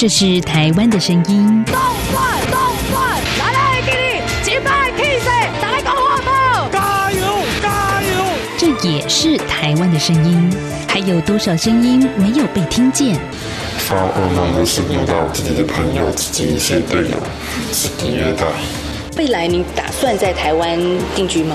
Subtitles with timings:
[0.00, 1.62] 这是台湾的声音。
[1.66, 1.74] 动
[2.10, 2.58] 转动
[2.90, 5.28] 转，来来给你击败 K C，
[5.60, 7.20] 打来搞活宝，加油
[7.60, 8.24] 加油！
[8.56, 10.50] 这也是台湾的声音。
[10.88, 13.14] 还有多少声音没有被听见？
[13.76, 17.16] 发噩梦的是遇到自己的朋友、自己一些队友
[17.70, 18.46] 是第二代。
[19.18, 20.78] 未来你打算在台湾
[21.14, 21.54] 定居吗？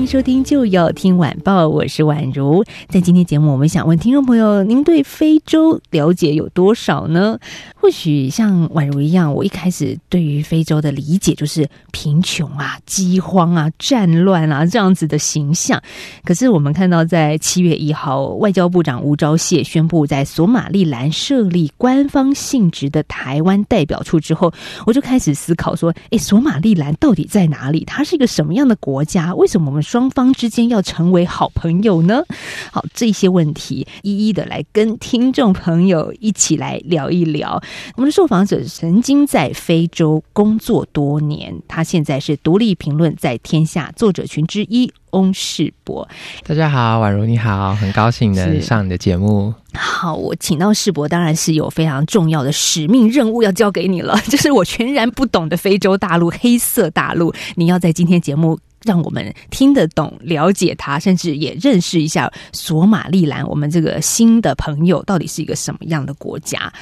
[0.00, 2.64] 迎收听《就要听晚报》，我是宛如。
[2.88, 7.38] 在今天节目，我们想问听众朋友：您对非洲了解有多少呢？
[7.74, 15.80] 或许像宛如一样，我一开始对于非洲的理解就是贫穷啊、饥荒啊、战乱啊这样子的形象。
[16.24, 24.50] 可是我们看到，在七月一号，外交部长吴钊燮宣布在索马利兰设立官方性质的台湾代表处之后，
[24.86, 27.84] 我就开始思考说：诶，索马利兰到底在哪里？
[27.84, 29.34] 它是一个什么样的国家？
[29.34, 32.22] 为什么我们双方之间要成为好朋友呢？
[32.70, 37.60] 好，这些问题一一的来跟听众朋友一起来聊一聊。
[37.96, 46.08] 我们的受访者曾经在非洲工作多年，他现在是独立评论在天下作者群之一翁世博。
[46.46, 49.52] 大家好，宛如你好，很高兴能上你的节目。
[49.74, 58.56] 好，我请到世博，当然是有非常重要的使命任务要交给你了， 就是我全然不懂的非洲大陆黑色大陆，你要在今天节目。
[58.82, 63.46] 让我们听得懂、了解他，甚至也认识一下索马利兰。
[63.48, 66.72] 我们这个新的朋友到底是一个什么样的国家？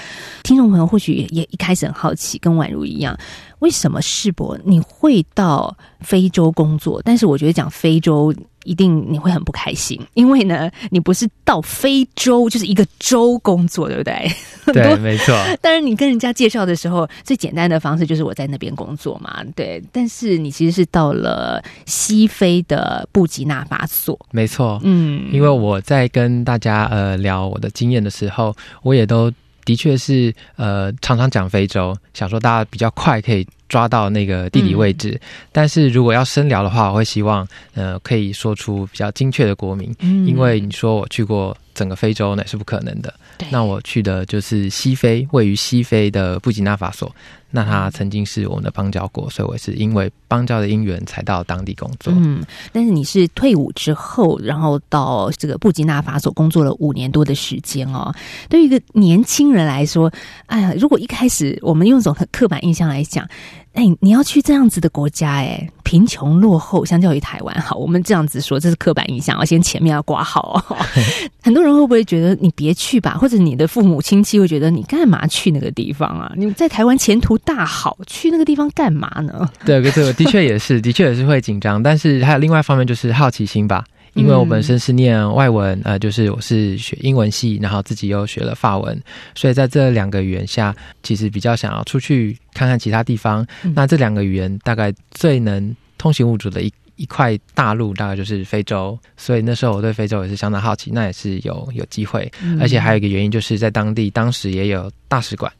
[0.43, 3.19] 听众朋友或许也一开始很好奇，跟宛如一样，
[3.59, 7.01] 为什么世博你会到非洲工作？
[7.05, 8.35] 但是我觉得讲非洲。
[8.69, 14.31] 一定你会很不开心，因为呢，你不是到非洲，就是一个州工作，对不对？
[14.75, 15.35] 对，没错。
[15.63, 19.83] 但是你跟人家介绍的时候，最简单的方式就是我在那边工作嘛，对。
[19.91, 24.79] 但是你其实是到了西非的布吉纳法索，没错。
[24.85, 29.33] 嗯，因为我在跟大家呃聊我的经验的时候，我也都
[29.69, 33.47] 的确是呃常常讲非洲，想说大家比较快可以。
[33.69, 35.21] 抓到那个地理位置，
[35.53, 43.13] 但是如果要深聊的话，我会希望呃可以说出比较精确的国名，因为你说我去过整个非洲那是不可能的。
[43.51, 47.15] 那我去的就是西非，位于西非的布吉纳法索。
[47.51, 52.13] 那他曾经是我们的邦交国，所以我是因为邦交的因缘才到当地工作。
[52.17, 58.15] 嗯，但是你是退伍之后，然后到这个布吉纳法索工作了五年多的时间哦。
[58.49, 60.13] 对于一个年轻人来说，
[60.47, 63.27] 哎呀，如果一开始我们用一种很刻板印象来讲。
[63.75, 70.61] 哎，你要去这样子的国家，哎，贫穷落后，相较于台湾，好，我们这样子说，这是刻板印象，要先前面要挂号。
[71.45, 73.17] 很多人会不会觉得你别去吧？
[73.17, 76.33] 或者你的父母亲戚会觉得你干嘛去那个地方啊？
[76.37, 79.49] 你在台湾前途大好，去那个地方干嘛呢？
[79.65, 83.85] 对，这个的确也是， 的确也是会紧张，但是还有另外一方面就是好奇心吧。
[84.15, 89.01] 因为我本身是念外文，呃，就是我是学英文系，然后自己又学了法文，
[89.37, 93.47] 所以在这两个语言下，其实比较想要出去看看其他地方。
[93.77, 98.99] 那这两个语言大概最能通行无阻的一一块大陆，大概就是非洲。
[99.17, 102.29] 所以那时候我对非洲也是相当好奇，那也是有有机会。
[102.61, 105.53] 而且还有一个原因，就是在当地当时也有大使馆，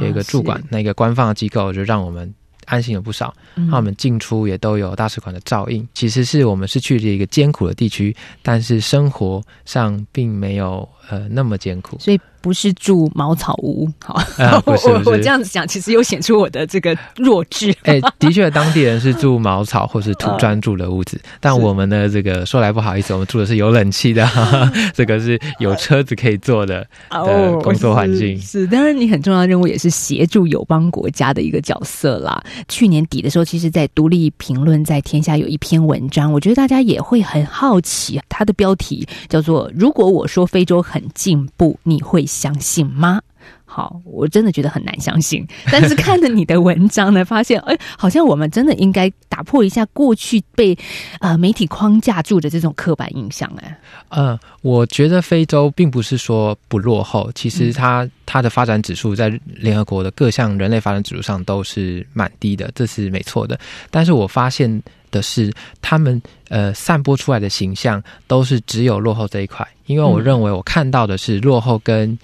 [0.00, 2.32] 有一个驻馆，那个官方的机构就让我们。
[2.66, 5.88] 安心了不少，那我们进出也都有大使馆的照应。
[5.94, 12.20] 其实是我们是去了一个艰苦的地区，但是生活上并没有呃那么艰苦，所以。
[12.46, 14.22] 不是住茅草屋， 好，
[14.66, 17.74] 我我这样子讲，其实又显出我的这个弱智。
[17.82, 24.24] 哎，的确，当地人是住茅草或是土砖住的屋子，但我们呢这个说来不好意思，我们住的是有冷气的，
[24.94, 28.40] 这个是有车子可以坐的的工作环境。
[28.40, 32.40] 是，当然，你很重要的任务也是协助友邦国家的一个角色啦。
[32.68, 42.24] 去年底的时候，其实，在独立评论在天下有一篇文章，我觉得大家也会很好奇，它的标题叫做“如果我说非洲很进步，你会”。
[42.36, 43.20] 相信吗？
[43.64, 45.46] 好，我真的觉得很难相信。
[45.70, 50.76] 但是看了你的文章呢，发现哎，好像我们真的应该打破一下过去被
[51.20, 53.50] 呃媒体框架住的这种刻板印象。
[53.60, 53.78] 哎，
[54.08, 63.58] 呃，我觉得非洲并不是说不落后，其实它它的发展指数在联合国的各项人类发展指数上都是蛮低的，这是没错的。
[63.90, 64.82] 但是我发现
[65.16, 69.66] 的是，他们呃散播出来的形象都是只有落后这一块。
[69.86, 72.18] 因为我认为我看到的是落后跟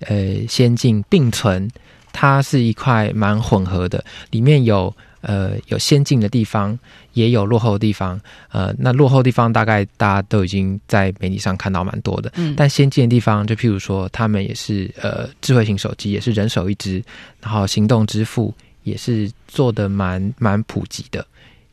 [0.00, 1.70] 呃先进并存
[2.12, 6.78] 它是一块蛮混合的，里面有呃有先进的地方，
[7.12, 8.20] 也有落后的地方。
[8.50, 17.02] 呃，那落后地方大概大家都已经在媒体上看到蛮多的，嗯但先进的地方，就譬如说，他们也是呃智慧型手机，也是人手一只，
[17.40, 21.24] 然后行动支付也是做的蛮蛮普及的。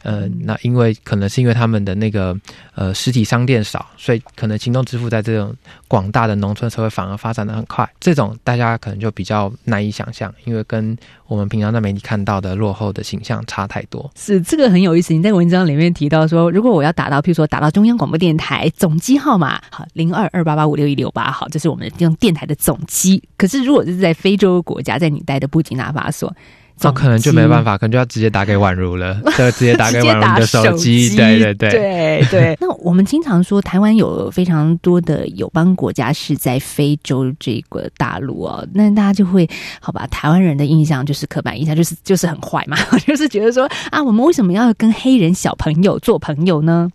[0.03, 2.35] 呃，那因为可能是因为他们的那个
[2.75, 5.53] 呃实体商店少，所以可能行动支付在这种
[5.87, 7.89] 广大的农村社会反而发展的很快。
[7.99, 14.09] 这种大家可能就比较难以想象，因为跟我们平常在媒体看到的落后的形象差太多。
[14.15, 15.13] 是这个很有意思。
[15.13, 23.21] 你在文章里面提到说，如果我要打到，譬如说打到中央广播电台总机号码，好零二二八八五六一六八，好，这是我们用电台的总机。
[23.37, 26.33] 可是如果是在非洲国家，在你待的布吉纳法索，
[26.89, 27.77] 那、可能就没办法。
[27.77, 31.09] 可能就要直接打给宛如了， 就直接打给宛如的手机。
[31.09, 31.69] 机对对对。
[31.71, 32.57] 对对。
[32.61, 39.49] 那我们经常说，台湾有非常多的友邦国家是在非洲这个大陆哦，那大家就会
[39.79, 40.07] 好吧？
[40.07, 46.89] 台湾人的印象就是刻板印象，就是就是很坏嘛， 就是觉得说啊，我们为什么要跟黑人小朋友做朋友呢？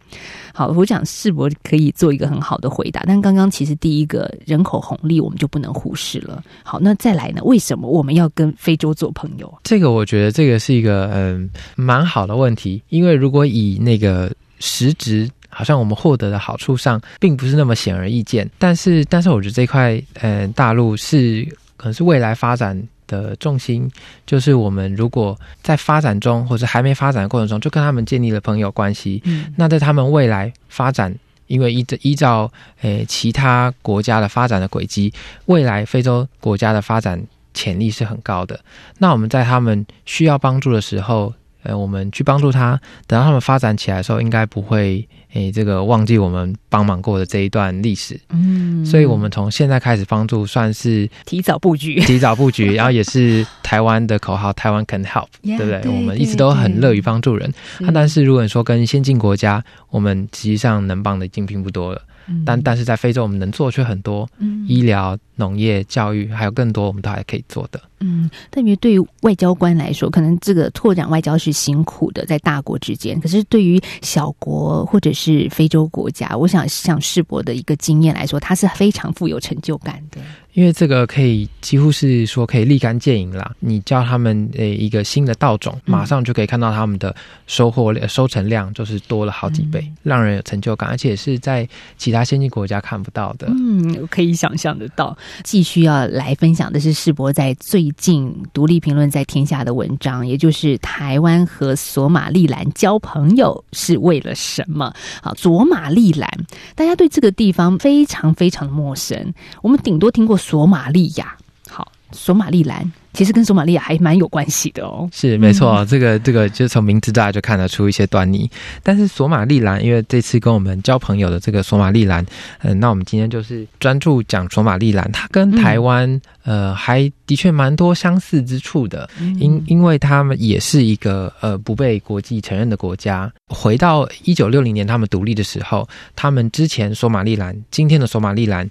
[0.56, 6.42] 好，我想世博可以做一个很好的回答，但刚刚其实第一个人口红利我们就不能忽视了。
[6.62, 7.42] 好，那再来呢？
[7.44, 9.54] 为什么我们要跟非洲做朋友？
[9.64, 18.50] 这个我觉得这个是一个嗯蛮好的问题，因为如果以那个实质，好像我们获得的好处上，并不是那么显而易见。
[18.56, 23.90] 但是，但是我觉得这块嗯大陆是可能是未来发展的重心，
[24.26, 31.14] 就是我们如果在发展中或者还没发展的过程中，就跟他们建立了朋友关系，嗯那在他们未来发展。
[31.48, 32.50] 因为依照依照
[32.80, 35.14] 诶其他国家的发展的轨迹，
[35.44, 37.24] 未来非洲国家的发展
[37.54, 38.58] 潜力是很高的。
[38.98, 41.32] 那我们在他们需要帮助的时候，
[41.62, 48.18] 呃，我们去帮助他，等到他们发展起来的时候，应该不会诶这个忘记我们帮忙过的这一段历史。
[48.30, 52.00] 嗯所以，我们从现在开始帮助，算是提早布局。
[52.00, 55.90] 提早布局，然后也是台湾的口号“台湾 can help”，Yeah，对不对？
[55.90, 57.52] 我们一直都很乐于帮助人。
[57.80, 62.00] 啊，但是如果你说跟先进国家，我们实际上能帮的已经并不多了。
[62.44, 67.80] 但但是在非洲，我们能做却很多，嗯医疗、农业、教育，还有更多我们都还可以做的。
[68.00, 73.20] 嗯，特别对于外交官来说，可能这个拓展外交是辛苦的，在大国之间。
[73.20, 80.20] 可是对于小国或者是非洲国家，我想像世博的一个经验来说，他是非常富有成就感的。
[80.52, 83.54] 因为这个可以几乎是说可以立竿见影啦。
[83.60, 87.14] 你教他们呃一个新的稻种，嗯马上就可以看到他们的
[87.46, 93.48] 收获量、收成量就是多了好几倍，嗯让人有成就感，而且是在其他先进国家看不到的。
[93.50, 95.14] 嗯，我可以想象得到。
[95.44, 104.92] 继续要来分享的是世博在最仅独立评论在天下的文章，也就是台湾和索马利兰交朋友是为了什么？
[105.22, 106.30] 好，索马利兰，
[106.74, 109.32] 大家对这个地方非常非常的陌生，
[109.62, 111.36] 我们顶多听过索马利亚。
[111.68, 115.08] 好，索马利兰其实跟索马利亚还蛮有关系的哦。
[115.10, 118.48] 是没错，这个这个就从名字大家就看得出一些端倪。
[118.82, 122.24] 但是索马利兰，因为这次跟我们交朋友的这个索马利兰，
[122.60, 129.08] 嗯、那我们今天就是专注讲索马利兰，它跟台湾、呃还的确蛮多相似之处的，
[129.40, 133.32] 因因为他们也是一个呃不被国际承认的国家。
[133.48, 138.68] 回到一九六零年他们独立的时候，他们之前索马利兰，今天的索马利兰。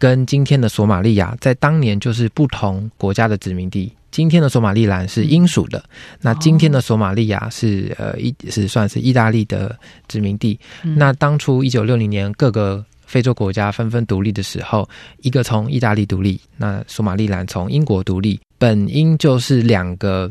[0.00, 3.92] 跟今天的索马利亚在当年就是不同国家的殖民地。
[4.10, 5.84] 今天的索马利兰是英属的，
[6.20, 9.78] 那今天的索马利亚是呃意是算是意大利的
[10.08, 10.58] 殖民地。
[10.82, 14.88] 那当初一九六零年各个非洲国家纷纷独立的时候，
[15.20, 20.28] 一个从意大利独立，那索马利兰从英国独立，本应就是两个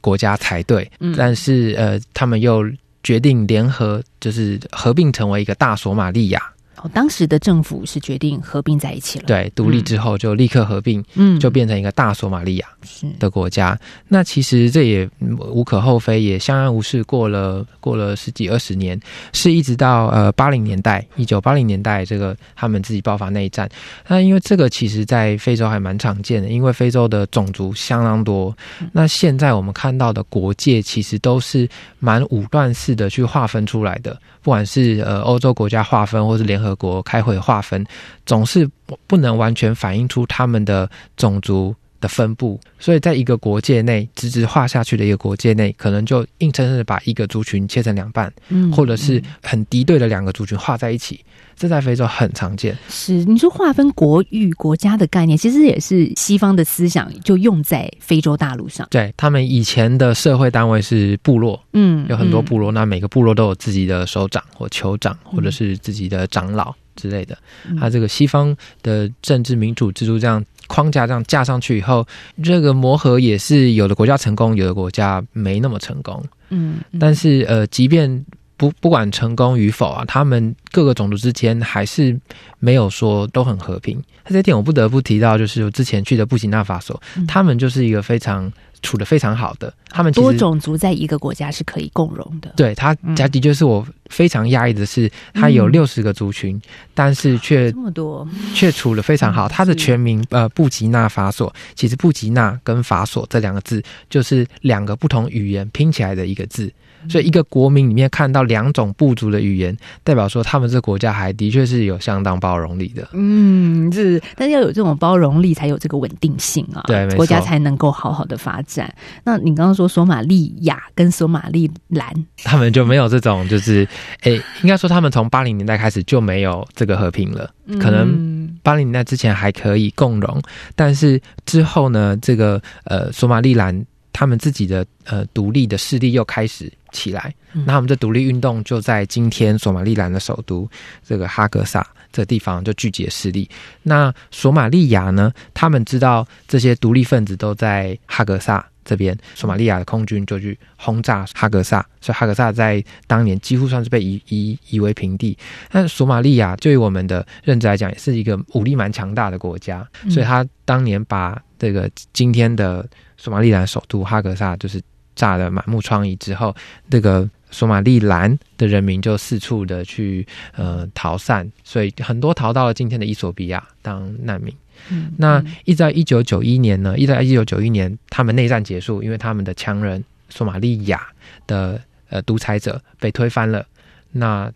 [0.00, 2.64] 国家才对，嗯但是呃他们又
[3.02, 6.40] 决定联合，就是合并成为一个大索马利亚。
[6.82, 13.78] 哦，当时的政府是决定合并在一起了。，对，独立之后就立刻合并，嗯就变成一个大索马利亚是的国家。
[14.08, 18.98] 那其实这也嗯无可厚非，也相安无事，过了过了十几二十年，
[19.32, 23.68] 是一直到呃八零年代，一九八零年代这个他们自己爆发内战。
[24.06, 28.56] 那因为这个其实在非洲还蛮常见的，因为非洲的种族相当多。
[28.92, 31.68] 那现在我们看到的国界其实都是
[31.98, 37.84] 蛮武断式的去划分出来的，不管是呃欧洲国家划分，或是联合德国开会划分，
[38.24, 38.68] 总是
[39.08, 51.20] 不能完全反映出他们的种族的分布，所以在一个国界内直直画下去的一个国界内，可能就硬生生的把一个族群切成两半，嗯或者是很敌对的两个族群画在一起，
[51.56, 52.76] 这在非洲很常见。
[52.88, 58.86] 是你说划分国域国家的概念，其实也是西方的思想就用在非洲大陆上。
[58.90, 67.36] 对他们以前的社会单位是部落，嗯有很多部落，那每个部落都有自己的首长或酋长，或者是自己的长老之类的。
[67.68, 72.06] 嗯它这个西方的政治民主制度这样框架这样架上去以后，
[72.44, 76.24] 这个磨合也是有的国家成功，有的国家没那么成功。
[76.50, 78.24] 嗯，但是呃，即便
[78.56, 82.16] 不不管成功与否啊，他们各个种族之间还是
[82.60, 84.00] 没有说都很和平。
[84.26, 92.52] 那这点我不得不提到，就是我之前去的布吉纳法索，他们就是一个非常处的非常好的，他们多种族在一个国家是可以共荣的。
[92.56, 96.60] 对他，他的确是我非常压抑的是，他有六十个族群，
[96.94, 99.48] 但是却这么多，却处的非常好。
[99.48, 106.72] 他的全名呃布吉纳法索，其实布吉纳跟法索这两个字就是两个不同语言拼起来的一个字。
[107.08, 113.08] 所以，一个国民里面看到两种部族的语言，代表说他们这个国家还的确是有相当包容力的。
[113.12, 118.92] 嗯，是，但是要有这种包容力，才有这个稳定性啊，对国家才能够好好的发展。
[119.24, 122.12] 那你刚刚说索马利亚跟索马利兰，
[122.44, 123.86] 他们就没有这种，就是
[124.22, 127.50] 诶，应该说他们从八零年代开始就没有这个和平了。
[127.80, 130.42] 可能嗯八零年代之前还可以共荣，
[130.74, 133.84] 但是之后呢，这个呃索马利兰
[134.20, 140.68] 他们自己的呃独立的势力又开始起来，嗯那他们的独立运动就在今天索马利兰的首都
[141.02, 141.80] 这个哈格萨
[142.12, 143.48] 这个地方就聚集了势力。
[143.82, 148.66] 那索马利亚呢，他们知道这些独立分子都在哈格萨。
[148.82, 155.36] 这边索马利亚的空军就去轰炸哈格萨，所以哈格萨在当年几乎算是被夷夷夷为平地。
[155.70, 162.84] 但索马利亚就于我们的认知来讲，也是一个武力蛮强大的国家，所以他当年把这个今天的
[163.20, 164.80] 索马利兰首都哈格萨就是
[165.14, 166.56] 炸得满目疮痍之后，
[166.88, 174.54] 这个索马利兰的人民就四处的去呃逃散，所以很多逃到了今天的伊索比亚当难民。
[174.88, 181.06] 嗯那一直到一九九一年呢，一直到一九九一年，他们内战结束，因为他们的强人索马利亚
[181.46, 183.66] 的呃独裁者被推翻了，
[184.12, 184.50] 那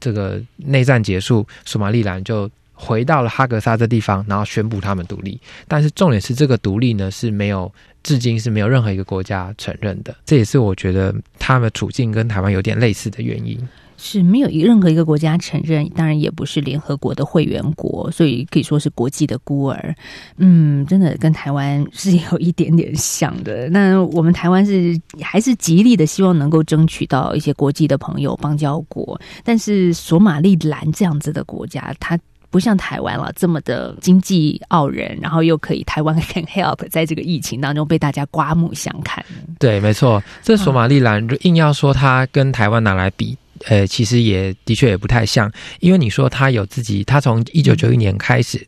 [0.00, 5.38] 这个内战结束，索马利兰就回到了哈格萨这地方，然后宣布他们独立。
[5.66, 7.70] 但是重点是，这个独立呢是没有，
[8.04, 10.14] 至今是没有任何一个国家承认的。
[10.24, 13.58] 这也是我觉得他们处境跟台湾有点类似的原因。
[14.00, 19.92] 是没有任何一个国家承认，当然也不是联合国的会员国，所以可以说是国际的孤儿。
[20.36, 23.68] 嗯，真的跟台湾是有一点点像的。
[23.70, 32.16] 那我们台湾是还是极力的希望能够争取到一些国际的朋友邦交国，但是索马利兰这样子的国家，它。
[32.50, 39.24] 不像台湾了这么的经济傲人，然后又可以台湾 can help 在这个疫情当中被大家刮目相看。
[39.58, 43.36] 对，没错，这索马利兰硬要说它跟台湾拿来比，
[43.66, 48.66] 呃，其实也的确也不太像，因为你说它有自己，它从一九九一年开始，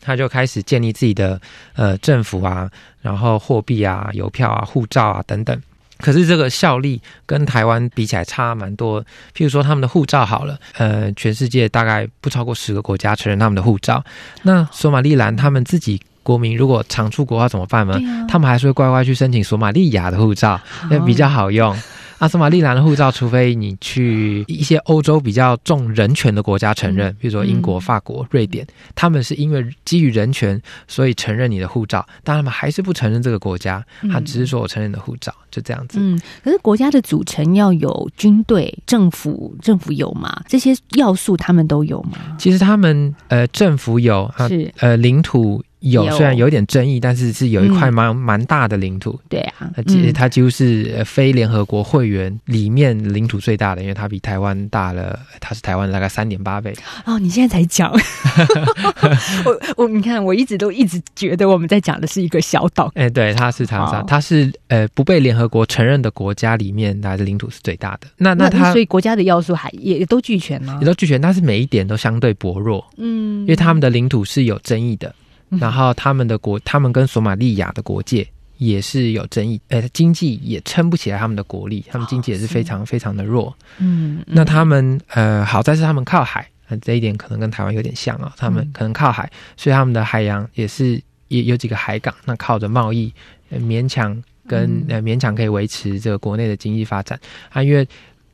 [0.00, 1.40] 它就开始建立自己的
[1.74, 2.70] 呃政府啊，
[3.00, 5.58] 然后货币啊、邮票啊、护照啊等等。
[6.02, 9.00] 可是这个效力跟台湾比起来差蛮多。
[9.34, 14.04] 譬如说他们的护照好了，呃，全世界大概不超过十个国家承认他们的护照。
[14.42, 17.94] 那索马利兰他们自己国民如果常出国要怎么办呢？
[17.94, 21.74] 啊他们还是会乖乖去申请索马利亚的护照，那比较好用。
[22.22, 28.64] 啊，索马利兰的护照，除非你去一些欧洲比较重人权的国家承认，比如说英国、法国、瑞典，
[28.94, 35.98] 他们是因为基于人权，所以承认你的护照，但他们还是不承认这个国家，他只是说我承认你的护照，就这样子。
[36.00, 40.44] 嗯，可是国家的组成要有军队、政府，政府有吗？
[40.46, 42.36] 这些要素他们都有吗？
[42.38, 49.18] 其实他们呃政府有啊是呃领土有，虽然有点争议，但是是有一块嗯蛮蛮、大的领土。
[49.28, 56.74] 对啊，呃，几嗯它几乎是呃非联合国会员里面领土最大的，因为它比台湾大了，它是台湾大概三点八倍。
[57.04, 57.92] 哦，你现在才讲，
[59.44, 62.90] 我我你看，我一直都一直觉得我们在讲的是一个小岛。
[62.94, 68.06] 哎、对，它是长沙好，它是呃不被联合国承认的国家里面，它的领土是最大的。
[68.16, 70.86] 那那它所以国家的要素还也都俱全吗也？
[70.86, 75.14] 都俱全，但是每一点都相对薄弱，嗯因为他们的领土是有争议的，
[75.60, 78.26] 然后他们的国，他们跟索马利亚的国界。
[78.58, 83.52] 也是有争议，呃，经济也撑不起来他们的国力，他们经济也是非常非常的弱。
[83.78, 88.32] 嗯，那他们呃，好在是他们靠海，呃这一点可能跟台湾有点像啊。
[88.36, 93.12] 他们嗯可能靠海，所以他们的海洋也是也有几个海港，那靠着贸易，
[93.50, 94.14] 呃、勉强
[94.46, 97.18] 跟嗯呃勉强可以维持这个国内的经济发展
[97.48, 97.64] 啊。
[97.64, 97.84] 因为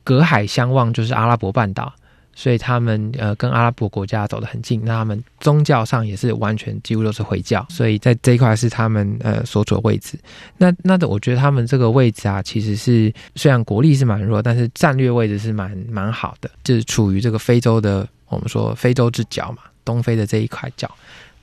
[0.03, 1.91] 隔海相望就是阿拉伯半岛，
[2.39, 10.17] 所以他们呃跟阿拉伯国家走得很近，那他们宗教上也是完全几乎都是回教，所以在这一块是他们呃所处的位置。
[10.55, 20.89] 那那的，我觉得他们这个位置啊，其实是虽然国力是蛮弱，但是战略位置是蛮蛮好的，就是处于这个非洲的我们说非洲之角嘛，东非的这一块角。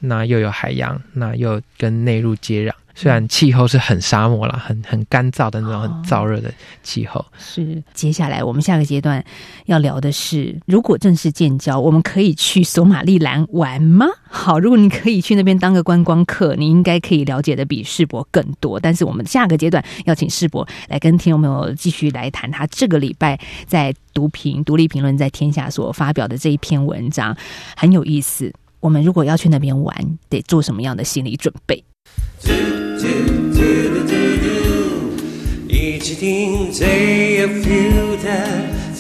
[0.01, 2.73] 那又有海洋，那又跟内陆接壤。
[2.99, 6.51] 虽然气候是很沙漠啦，很很干燥的那种很燥热的
[6.83, 7.23] 气候。
[7.37, 9.23] 是，接下来我们下个阶段
[9.67, 14.07] 要聊的是，如果正式建交，我们可以去索马利兰玩吗？
[14.31, 18.81] 好，如果你可以去那边当个观光客，你应该可以了解的比世博更多。
[18.81, 27.37] 但是我们下个阶段要请世博来跟听众朋友继续来谈他这个礼拜在读评独立评论在天下所发表的这一篇文章，
[27.77, 28.51] 很有意思。
[28.87, 29.93] 我们如果要去那边玩，
[30.29, 31.83] 得做什么样的心理准备？
[35.67, 38.47] 一起听最有 feel 的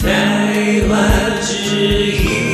[0.00, 2.45] 台湾之音。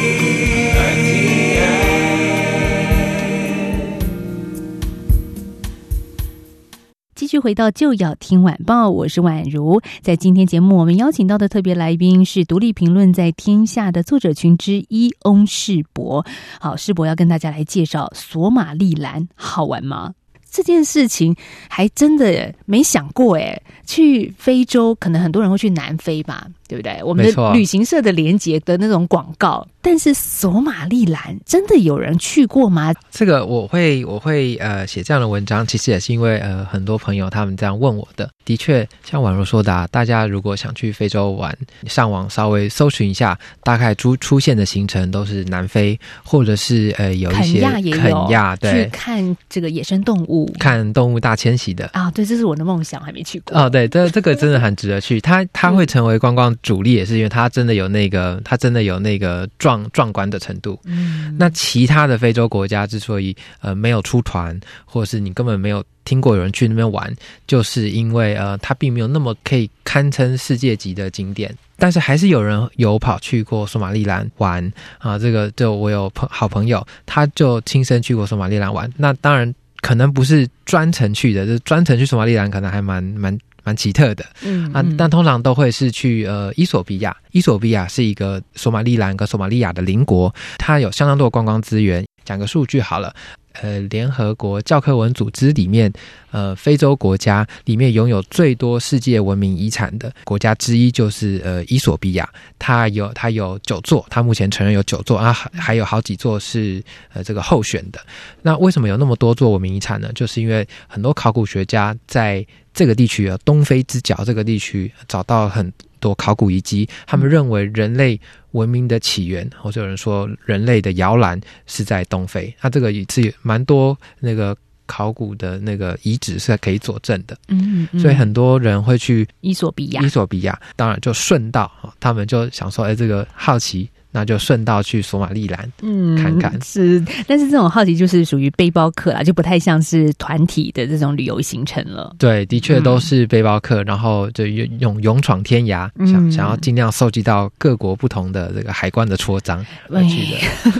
[7.33, 9.81] 就回到就要听晚报，我是宛如。
[10.03, 16.27] 在今天节目，我们邀请到的特别来宾是独立评论在天下的作者群之一翁世博。
[16.61, 20.12] 好，世博要跟大家来介绍索马利兰，好玩吗？
[20.51, 21.35] 这件事情
[21.71, 27.03] 还真的没想过哎，去非洲可能很多人会去南非吧，对不对？
[27.03, 32.95] 我们的旅行社的连接的那种广告，但是索马利兰真的有人去过吗？
[33.11, 38.31] 这个我会我会呃写这样的文章，其实也是因为呃很多朋友他们这样问我的。
[38.45, 51.89] 的确，像宛如说的，啊大家如果想去非洲玩，上网稍微搜寻一下，大概出出现的行程都是南非，或者是呃有一些肯亚也肯亚对去看这个野生动物看动物大迁徙的。
[51.93, 53.57] 啊，对，这是我的梦想，还没去过。
[53.57, 55.21] 哦，对，这这个真的很值得去。
[55.21, 60.79] 它它会成为观光主力，也是因为它真的有那个，它真的有那个壮壮观的程度。
[60.85, 67.12] 嗯，那其他的非洲国家之所以呃没有出团，或者是你根本没有听过有人去那边玩，
[67.47, 71.52] 就是因为呃它并没有那么可以堪称世界级的景点。
[71.79, 78.88] 但是还是有人有跑去过索马利兰玩啊，这个就我有朋好朋友，他就亲身去过索马利兰玩。
[78.97, 84.25] 那当然可能不是专程去的，就是专程去索马利兰可能还蛮蛮蛮奇特的。
[84.45, 87.16] 嗯啊，但通常都会是去呃伊索比亚。
[87.31, 92.04] 伊索比亚是一个索马利兰跟索马利亚的邻国，它有相当多的观光资源。
[92.25, 93.12] 讲个数据好了，
[93.54, 95.92] 呃，联合国教科文组织里面，
[96.31, 102.28] 呃，非洲国家里面拥有最多世界文明遗产的国家之一就是呃伊索比亚，
[102.60, 106.80] 它有它有九座，它目前承认有九座啊，还还有好几座是
[107.13, 107.99] 呃这个候选的。
[108.41, 110.08] 那为什么有那么多座文明遗产呢？
[110.15, 118.19] 就是因为很多考古学家在这个地区啊，东非之角这个地区找到很多考古遗迹，他们认为人类
[118.52, 122.54] 文明的起源，或者有人说人类的摇篮是在东非。
[122.61, 124.56] 那这个也是蛮多那个
[124.87, 133.89] 考古的那个遗址是可以佐证的，嗯，嗯所以很多人会去伊索比亚伊索比亚，当然就顺道啊，他们就想说，哎，这个好奇。
[134.13, 142.15] 那就顺道去索马利兰，嗯看看是，但是这种好奇就是属于背包客啦，就不太像是团体的这种旅游行程了。
[142.19, 149.65] 对，的确都是背包客，然后就勇勇勇闯天涯，想嗯想要尽量收集到各国不同的这个海关的戳章。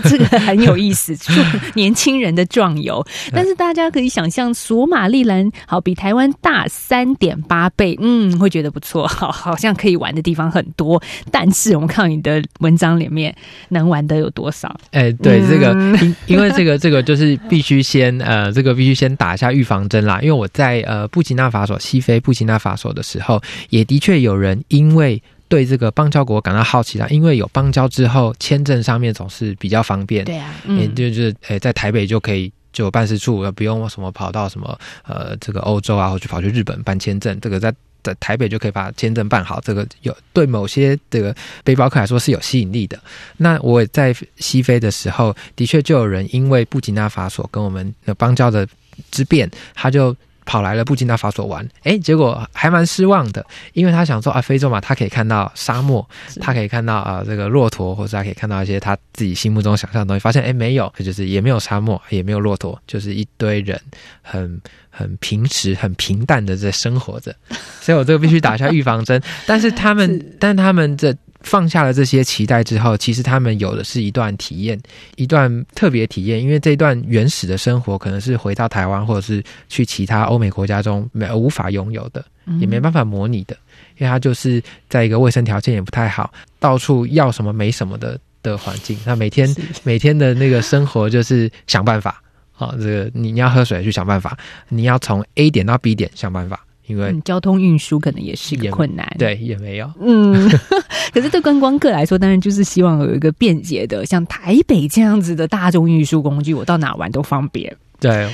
[0.03, 1.33] 这个很有意思，就
[1.73, 3.05] 年轻人的壮游。
[3.33, 11.01] 但是大家可以想象，索马利兰好比台湾大三点八倍，嗯，会觉得不错，好，好像可以玩的地方很多。
[11.31, 13.22] 但是我们看你的文章里面
[13.69, 14.75] 能玩的有多少？
[14.91, 20.19] 哎，对，嗯这个因因为这个 这个就是必须先呃，这个必须先打一下预防针啦。
[20.21, 30.51] 因为我在呃布吉纳法索西非布吉纳法索的时候，也的确有人因为对这个邦交国感到好奇啦，因为有邦交之后，签证上面总是比较方便，对啊，
[30.95, 37.73] 就是诶，在台北就可以就有办事处，不用什么跑到什么呃这个欧洲啊，或者跑去日本办签证，这个在。
[38.03, 42.99] 在台北就可以把签证办好，这个有对某些的背包客来说是有吸引力的。
[43.37, 48.67] 那我在西非的时候，的确就有人因为布吉纳法索跟我们的邦交的
[49.09, 56.07] 之变，他就跑来了布吉纳法索玩，哎，结果还蛮失望的，因为他想说啊，非洲嘛，他可以看到沙漠，
[56.39, 63.79] 他可以看到啊、这个骆驼，或者他可以看到一些他自己心目中想象的东西，发现哎没有，就是也没有沙漠，也没有骆驼，就是一堆人
[64.21, 67.33] 很很平时、很平淡的在生活着，
[67.81, 69.21] 所以我这个必须打一下预防针。
[69.47, 74.79] 但是他们，但他们这放下了这些期待之后，其实他们有的是一段体验，
[75.15, 82.23] 一段特别体验，因为这段原始的生活可能是回到台湾或者是去其他欧美国家中没无法拥有的，
[82.59, 83.55] 也没办法模拟的，
[83.97, 89.47] 因为它就是在一个卫生条件也不太好，到处要什么没什么的的环境，那每天
[89.83, 92.19] 每天的那个生活就是想办法。
[92.55, 94.37] 啊，这个你你要喝水去想办法，
[94.69, 99.91] 你要从 A 点到 B 点想办法，因为、嗯，交通运输可能也是一个困难。，对也没有。
[100.01, 100.49] 嗯，
[101.13, 107.73] 可是对观光客来说，当然就是希望有一个便捷的，像台北这样子的大众运输工具，我到哪玩都方便。
[107.99, 108.29] 对，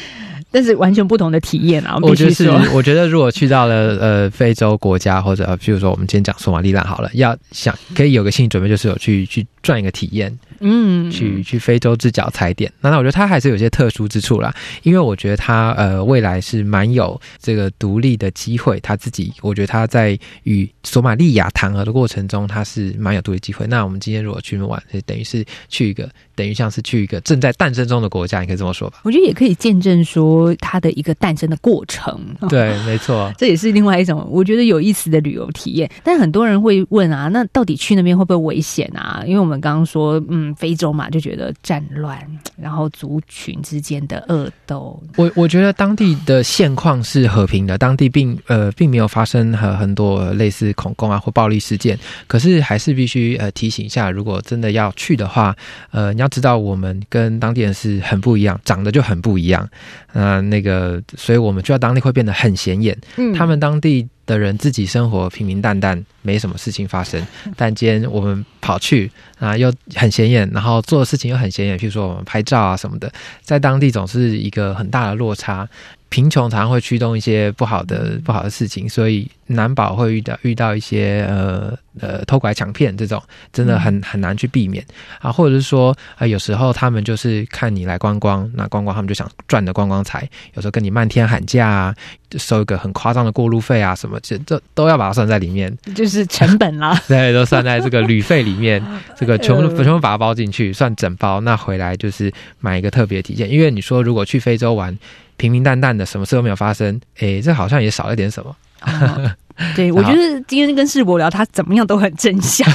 [0.52, 1.96] 但是完全不同的体验啊！
[2.02, 12.72] 我觉得是我觉得如果去到了呃非洲国家或者呃譬如说我们今天讲索马利兰好了，要想可以有个心理准备，就是有去去赚一个体验，嗯，去去非洲之角踩点。
[12.82, 23.68] 那那我觉得它还是有些特殊之处啦，因为我觉得它呃未来是蛮有这个独立的机会，他自己我觉得他在与索马利亚谈和的过程中，他是蛮有独立机会。
[23.68, 29.00] 那我们今天如果去玩，就等于是去一个等于像是去一个正在诞生中的国家，你可以这么说吧？
[29.04, 32.20] 我觉得也可以见证说它的一个诞生的过程。
[32.50, 33.32] 对，没错。
[33.38, 35.90] 这也是另外一种我觉得有意思的旅游体验。
[36.04, 39.24] 但很多人会问啊，那到底去那边会不会危险啊？
[39.26, 42.20] 因为我们刚刚说，嗯，非洲嘛，就觉得战乱，
[42.58, 45.02] 然后族群之间的恶斗。
[45.16, 51.98] 我我觉得当地的现况是和平的，当地并呃并没有发生很很多类似恐攻啊或暴力事件。
[52.28, 55.56] 可是还是必须呃提醒一下，如果真的要去的话，
[55.92, 59.68] 呃你要知道我们跟当地人是很不一样，长得就很不一样。
[60.14, 62.98] 呃那个，所以我们去到当地会变得很显眼。
[63.18, 67.26] 嗯他们当地的人自己生活平平淡淡，没什么事情发生。
[67.58, 73.12] 但今天我们跑去啊，又很显眼，然后做的事情又很显眼，譬如说我们拍照啊什么的，
[73.42, 75.68] 在当地总是一个很大的落差。
[76.10, 83.22] 贫穷常常会驱动一些不好的不好的事情，所以难保会遇到遇到一些呃呃偷拐抢骗这种，
[83.54, 84.84] 真的很很难去避免
[85.20, 91.96] 啊，或者是说呃有时候他们就是看你来观光，那观光他们就想赚的观光财，有时候跟你漫天喊价啊，
[92.38, 97.00] 收一个很夸张的过路费啊什么，这这都要把它算在里面，就是成本啦。
[97.08, 98.84] 对，都算在这个旅费里面，
[99.16, 101.40] 这个全部呃全部把它包进去，算整包。
[101.42, 104.98] 那回来就是买一个特别体验，因为你说如果去非洲玩，
[105.40, 108.56] 平平淡淡的，什么事都没有发生，诶，这好像也少了点什么。
[108.82, 109.32] 哦
[109.76, 112.66] 对， 我觉得今天跟世博聊，他怎么样都很正向。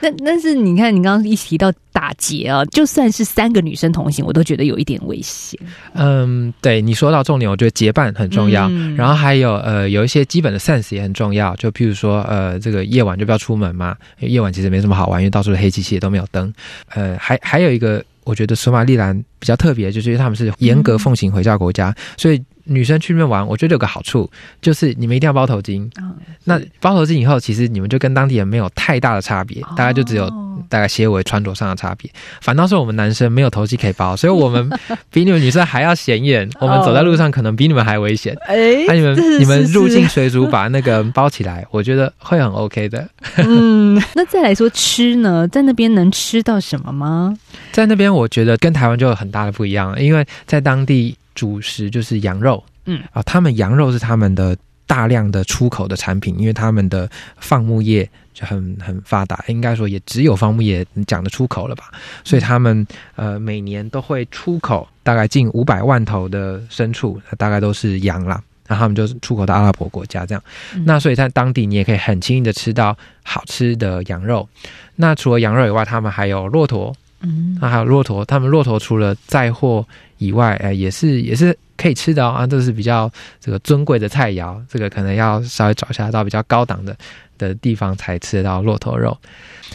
[0.00, 5.58] 那但是你看，你刚刚一提到打劫啊，就算是三个女生同行，我都觉得有一点危险。
[5.94, 16.54] 嗯，对你说到重点，我觉得结伴很重要，嗯然后还有呃有一些基本的 sense 也很重要，就譬如说呃这个夜晚就不要出门嘛，夜晚其实没什么好玩，因为到处是黑漆漆的都没有灯。
[16.94, 24.28] 呃，还还有一个我觉得索马利兰比较特别，就是因为他们是严格奉行回教国家，所以女生去那边玩，我觉得有个好处
[24.60, 25.88] 就是你们一定要包头巾。
[26.00, 26.14] 嗯
[26.48, 32.08] 那包头巾以后，其实你们就跟当地人没有太大的差别，大概就只有哦大概些微穿着上的差别。
[32.40, 34.70] 反倒是我们男生没有头巾可以包，所以我们
[35.10, 36.48] 比你们女生还要显眼。
[36.60, 38.36] 我们走在路上可能比你们还危险。
[38.46, 43.08] 哎那、你们是你们入境水族把那个包起来，我觉得会很 OK 的。
[43.38, 47.36] 嗯， 那再来说吃呢，在那边能吃到什么吗？
[47.72, 53.02] 在那边，我觉得跟台湾就有很大的不一样，因为在当地主食就是羊肉，嗯。
[53.12, 61.90] 啊，他们羊肉是他们的大量的出口的产品，因为他们的放牧业就很很发达，应该说也只有放牧业讲得出口了吧，
[62.24, 62.86] 所以他们
[63.16, 68.40] 呃每年都会出口大概近五百万头的牲畜，大概都是羊啦。
[68.68, 70.42] 然后他们就是出口到阿拉伯国家这样，
[70.74, 70.82] 嗯。
[70.84, 74.48] 那所以在当地你也可以很轻易的吃到好吃的羊肉。
[74.96, 79.86] 那除了羊肉以外，他们还有骆驼，嗯那还有骆驼，他们骆驼除了载货
[80.18, 86.96] 以外，呃，也是也是可以吃的哦啊，这是比较这个尊贵的菜肴，这个可能要稍微找一下到比较高档的
[87.38, 89.16] 的地方才吃得到骆驼肉。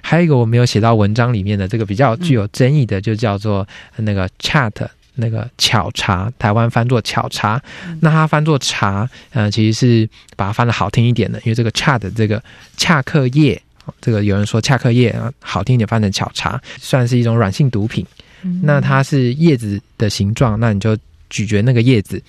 [0.02, 4.72] 还有一个我没有写到文章里面的，这个比较具有争议的，就叫做那个 chat。
[5.16, 7.62] 那个巧茶，台湾翻作巧茶，
[8.00, 12.42] 那它翻作茶，呃，其实是把它翻的好听一点的，因为这个 chat 的这个
[12.78, 13.62] 恰克叶，
[14.00, 18.06] 这个有人说恰克叶啊，好听一点翻成巧茶，算是一种软性毒品。
[18.64, 20.98] 那它是叶子的形状，那你就
[21.30, 22.22] 咀嚼那个叶子，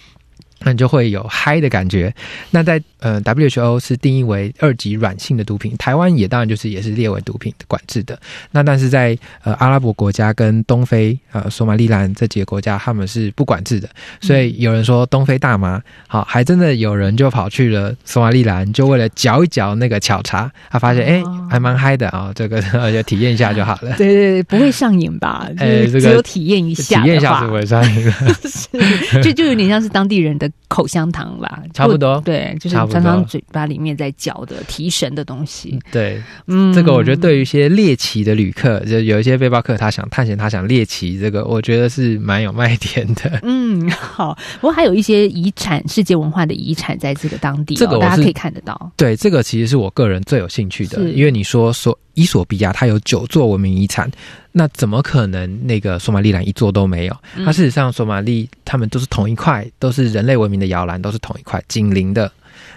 [0.65, 2.13] 那你就会有嗨的感觉。
[2.51, 8.19] 那在呃 WHO 是定义为二级软性的毒品，台湾也当然就是也是列为毒品管制的。
[8.51, 13.89] 那但是在呃阿拉伯国家跟东非呃索马利兰这几个国家，他们是不管制的。
[14.21, 23.95] 所以有人说东非大麻，好，还真的有人就跑去了索马利兰，就为了嚼一嚼那个巧茶，他发现哎、哦还蛮嗨的啊、这个 就体验一下就好了。
[23.99, 25.49] 对对对，不会上瘾吧？
[25.59, 28.13] 哎这个只有体验一下，体验一下是不会上瘾的。
[28.45, 35.79] 是就就有点像是当地人的口香糖啦，差不多对，就是常常嘴巴里面在嚼的提神的东西。
[35.91, 43.39] 对，嗯，这个我觉得对于一些猎奇的旅客，就有一些背包客，他想探险，他想猎奇，这个我觉得是蛮有卖点的。
[43.43, 44.37] 嗯，好。
[44.61, 48.93] 不过还有一些遗产，世界文化的遗产在这个当地、哦，这个大家可以看得到。
[48.97, 54.11] 对，这个其实是我个人最有兴趣的，因为你说说伊索比亚它有九座文明遗产，
[54.53, 57.17] 那怎么可能那个索马利兰一座都没有？
[57.37, 62.31] 嗯那事实上，索马利他们都是同一块，都是人类文明的摇篮，都是同一块紧邻的。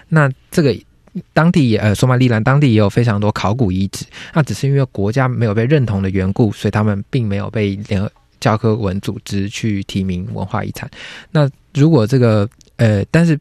[0.08, 0.74] 那这个
[1.32, 8.10] 当地也呃，索马利兰当地也有非常多考古遗址，那只是因为国家没有被认同的缘故，所以他们并没有被联合
[8.40, 10.90] 教科文组织去提名文化遗产。
[11.30, 13.38] 那如果这个呃，但是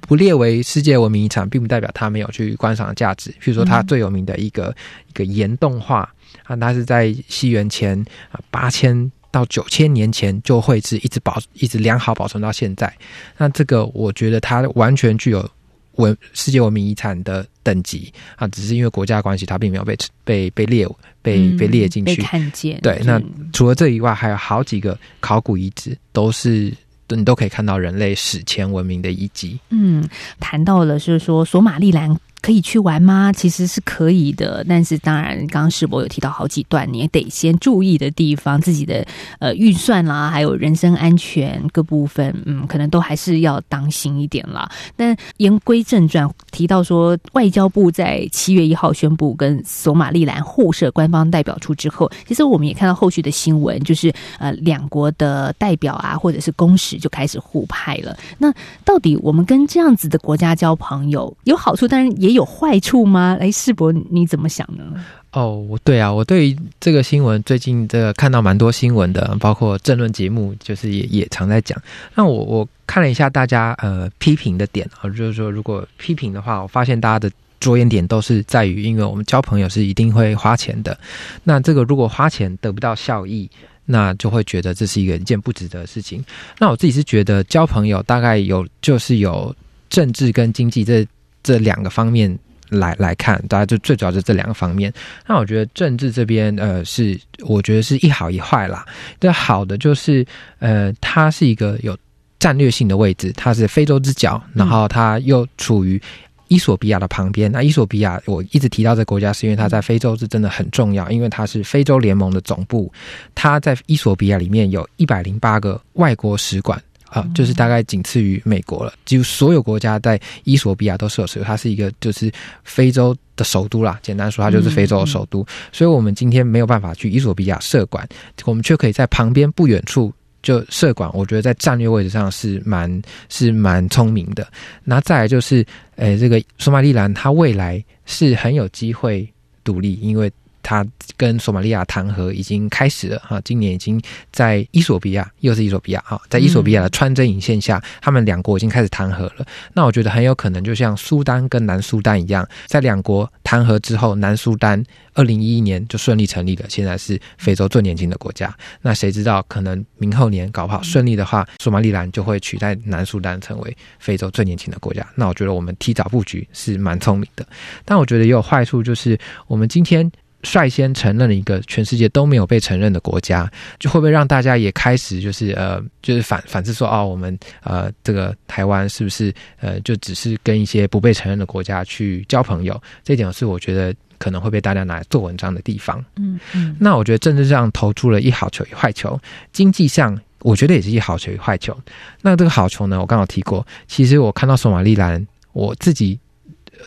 [0.00, 3.30] 不列为世界文明遗产，并不代表它没有去观赏的价值。
[3.32, 4.74] 譬如说，它嗯最有名的一个、
[5.08, 6.08] 一个岩洞画
[6.44, 7.98] 啊，它是在西元前
[8.30, 12.92] 啊八千到九千年前就绘制，一直保一直良好保存到现在。
[13.38, 15.48] 那这个我觉得它完全具有
[15.96, 20.86] 文世界文明遗产的等级啊，只是因为国家关系，它并没有被被被列
[21.22, 22.20] 被被列进去。
[22.22, 22.78] 看见。
[22.82, 26.72] 对，那嗯除了这以外，还有好几个考古遗址都是
[27.08, 29.58] 你都可以看到人类史前文明的遗迹。
[29.68, 30.08] 嗯，
[30.40, 32.18] 谈到了就是说索马利兰。
[32.42, 33.32] 可以去玩吗？
[33.32, 39.06] 其实是可以的，但是当然，刚刚世博有提到好几段，你也得先注意的地方，自己的
[39.38, 44.68] 呃预算啦，还有人身安全各部分，嗯，可能都还是要当心一点啦。
[44.96, 58.16] 但言归正传，提到说，外交部在七月一号宣布跟索马利兰互设官方代表处之后，其实我们也看到后续的新闻，就是呃两国的代表啊，或者是公使就开始互派了。
[58.36, 58.52] 那
[58.84, 63.36] 到底我们跟这样子的国家交朋友有好处，当然也有坏处吗？
[63.40, 65.04] 哎，世博你怎么想呢？
[65.32, 71.80] 哦，我对啊，我对于这个新闻最近这个看到蛮多新闻的，包括政论节目，就是也也常在讲。
[72.14, 80.98] 那我我看了一下大家呃批评的点啊，就是说如果批评的话，我发现大家的着眼点都是在于，因为我们交朋友是一定会花钱的，
[81.44, 83.50] 那这个如果花钱得不到效益。
[83.84, 86.24] 那就会觉得这是一个一件不值得的事情。
[86.56, 89.54] 那我自己是觉得交朋友大概有就是有
[89.90, 91.04] 政治跟经济这
[91.42, 94.92] 这两个方面来来看，大家就最主要是这两个方面。
[95.26, 98.86] 那我觉得政治这边，呃，是我觉得是一好一坏啦。
[99.20, 100.24] 这好的就是，
[100.58, 101.96] 呃，它是一个有
[102.38, 106.00] 战略性的位置，它是非洲之角，然后它又处于
[106.48, 107.52] 伊索比亚的旁边。
[107.52, 112.92] 那伊索比亚，我一直提到这个国家，是因为它在非洲是真的很重要，因为它是非洲联盟的总部。
[113.34, 116.82] 它在伊索比亚里面有一百零八个外国使馆。
[117.12, 118.94] 啊，就是大概仅次于美国了。
[119.04, 122.32] 几乎所有国家在伊索比亚都设有，它是一个就是
[122.64, 124.00] 非洲的首都啦。
[124.02, 125.46] 简单说，它就是非洲的首都。
[125.72, 128.08] 所以，我们今天没有办法去伊索比亚设馆，
[128.46, 130.10] 我们却可以在旁边不远处
[130.42, 131.10] 就设馆。
[131.12, 134.48] 我觉得在战略位置上是蛮是蛮聪明的。
[134.82, 135.62] 那再来就是，
[135.96, 139.30] 诶，这个索马利兰它未来是很有机会
[139.62, 140.32] 独立，因为。
[140.62, 149.46] 他跟索马利亚谈和已经开始了哈，今年已经在伊索比亚，又是伊索比亚哈，在伊索比亚的穿针引线下，他们两国已经开始谈和了。
[149.74, 154.82] 那我觉得很有可能就像苏丹跟南苏丹一样，在两国谈和之后，南苏丹
[155.14, 158.54] 二零一一年就顺利成立了，现在是非洲最年轻的国家。
[158.80, 165.06] 那谁知道可能明后年搞不好顺利的话，索马利兰就会取代南苏丹成为非洲最年轻的国家。
[165.14, 167.46] 那我觉得我们提早布局是蛮聪明的，
[167.84, 170.10] 但我觉得也有坏处，就是我们今天。
[170.42, 182.80] 率先承认了一个全世界都没有被承认的国家，就会不会让大家也开始就是呃，就是反反思说哦，我们呃这个台湾是不是呃就只是跟一些不被承认的国家去交朋友？
[183.04, 186.04] 这一点是我觉得可能会被大家拿来做文章的地方。
[186.16, 189.18] 嗯嗯，那我觉得政治上投出了一好球一坏球，
[189.52, 191.76] 经济上我觉得也是一好球一坏球。
[192.20, 196.18] 那这个好球呢，我刚好提过，其实我看到索马利兰，我自己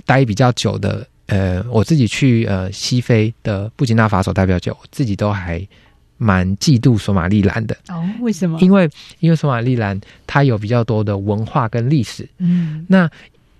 [0.05, 1.07] 待比较久的。
[1.27, 5.65] 呃，我自己去呃西非的布吉纳法索代表酒，我自己都还
[6.17, 7.75] 蛮嫉妒索马利兰的。
[7.89, 8.59] 哦，为什么？
[8.61, 12.27] 因为因为索马利兰它有比较多的文化跟历史。
[12.37, 13.09] 嗯，那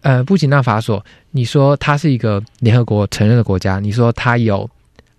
[0.01, 4.69] 呃布吉纳法索，你说它是一个联合国承认的国家，你说它有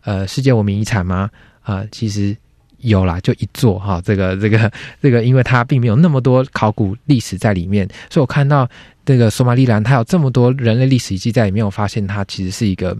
[0.02, 1.30] 呃世界文明遗产吗？
[1.62, 2.37] 啊、呃，其实。
[2.80, 4.70] 有啦，就一座哈，这个这个
[5.02, 8.68] 这个，因为它并没有那么多考古历史在里面，所以我看到
[9.06, 12.94] 这个索马利兰它有这么多人类历史遗迹在里面，我发现它其实是一个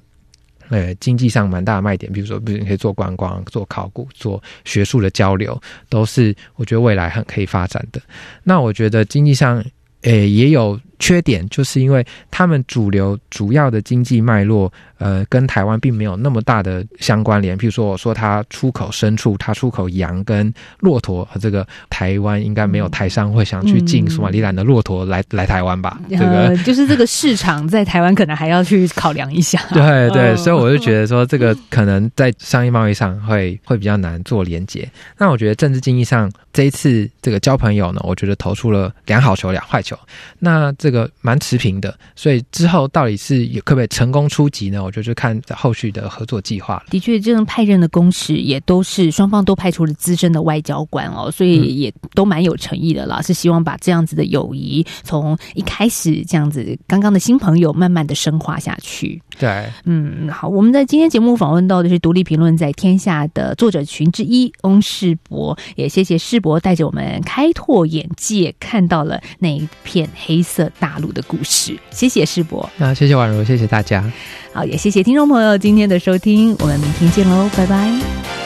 [0.71, 2.11] 呃经济上蛮大的卖点。
[2.11, 8.01] 比如说，比如你可以做观光、做考古、做学术的交流，都是我觉得未来很可以发展的。
[8.43, 9.63] 那我觉得经济上
[10.03, 14.73] 诶也有缺点，就是因为他们主流主要的经济脉络。
[14.99, 17.57] 呃，跟台湾并没有那么大的相关联。
[17.57, 26.01] 譬如说，我说它出口牲畜，它出口羊跟骆驼，这个台湾应该没有台商会想去进索马利兰的骆驼来、嗯、来台湾吧？
[26.11, 29.61] 这个、呃、 就是这个市场在台湾可能还要去考量一下。
[29.73, 34.89] 对 对，所以我就觉得说，这个可能在商业贸易上会会比较难做连接。
[35.19, 39.99] 那我觉得政治经济上这一次这个交朋友呢，我觉得投出了两好球两坏球，
[40.39, 41.95] 那这个蛮持平的。
[42.15, 44.86] 所以之后到底是有可不可以成功出击呢？
[44.87, 46.85] 我就去看后续的合作计划了。
[46.91, 59.21] 的确，这种派任的公使也都是双方都派出了资深的外交官哦，所以也都蛮有诚意的啦，是希望把这样子的友谊从一开始这样子刚刚的新朋友，慢慢的深化下去。
[59.39, 71.77] 对，嗯，好，我们在今天节目访问到的是独立评论在天下的作者群之一翁世博，也谢谢世博带着我们开拓眼界，看到了那一片黑色大陆的故事。
[71.91, 74.11] 谢谢世博，那谢谢婉如，谢谢大家。
[74.57, 78.46] 好，也谢谢听众朋友今天的收听，我们明天见喽，拜拜。